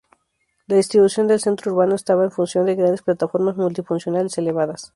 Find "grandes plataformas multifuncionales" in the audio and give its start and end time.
2.73-4.35